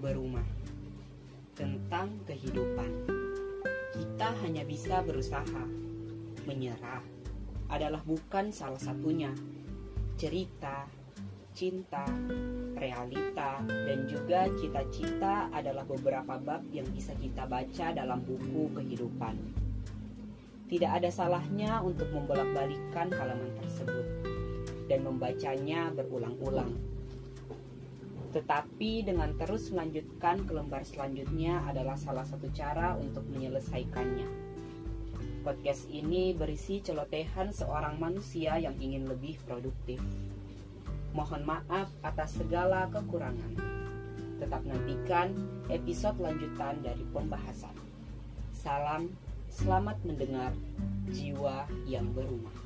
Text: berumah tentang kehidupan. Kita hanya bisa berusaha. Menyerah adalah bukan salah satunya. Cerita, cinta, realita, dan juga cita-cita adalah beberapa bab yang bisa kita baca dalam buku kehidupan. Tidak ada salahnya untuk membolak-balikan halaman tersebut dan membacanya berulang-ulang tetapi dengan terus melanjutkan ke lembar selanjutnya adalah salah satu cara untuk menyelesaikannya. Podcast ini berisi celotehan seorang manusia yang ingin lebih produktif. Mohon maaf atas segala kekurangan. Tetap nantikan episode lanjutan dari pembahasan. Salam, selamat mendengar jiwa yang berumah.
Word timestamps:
berumah 0.00 0.46
tentang 1.52 2.16
kehidupan. 2.24 2.90
Kita 3.92 4.32
hanya 4.40 4.64
bisa 4.64 5.04
berusaha. 5.04 5.64
Menyerah 6.48 7.04
adalah 7.68 8.00
bukan 8.04 8.48
salah 8.48 8.80
satunya. 8.80 9.32
Cerita, 10.16 10.88
cinta, 11.52 12.08
realita, 12.76 13.60
dan 13.68 14.08
juga 14.08 14.48
cita-cita 14.56 15.52
adalah 15.52 15.84
beberapa 15.84 16.40
bab 16.40 16.64
yang 16.72 16.88
bisa 16.92 17.12
kita 17.20 17.44
baca 17.44 17.92
dalam 17.92 18.24
buku 18.24 18.72
kehidupan. 18.72 19.36
Tidak 20.72 20.88
ada 20.88 21.12
salahnya 21.12 21.84
untuk 21.84 22.08
membolak-balikan 22.16 23.12
halaman 23.12 23.52
tersebut 23.60 24.06
dan 24.88 25.04
membacanya 25.04 25.92
berulang-ulang 25.92 26.72
tetapi 28.32 29.04
dengan 29.04 29.36
terus 29.36 29.68
melanjutkan 29.68 30.48
ke 30.48 30.52
lembar 30.56 30.82
selanjutnya 30.88 31.60
adalah 31.68 32.00
salah 32.00 32.24
satu 32.24 32.48
cara 32.56 32.96
untuk 32.96 33.28
menyelesaikannya. 33.28 34.24
Podcast 35.42 35.90
ini 35.92 36.32
berisi 36.32 36.80
celotehan 36.80 37.52
seorang 37.52 38.00
manusia 38.00 38.56
yang 38.56 38.78
ingin 38.80 39.04
lebih 39.04 39.36
produktif. 39.44 40.00
Mohon 41.12 41.44
maaf 41.44 41.92
atas 42.00 42.40
segala 42.40 42.88
kekurangan. 42.88 43.52
Tetap 44.40 44.62
nantikan 44.64 45.36
episode 45.68 46.16
lanjutan 46.16 46.80
dari 46.80 47.04
pembahasan. 47.12 47.74
Salam, 48.56 49.12
selamat 49.52 49.98
mendengar 50.08 50.56
jiwa 51.12 51.68
yang 51.84 52.08
berumah. 52.16 52.56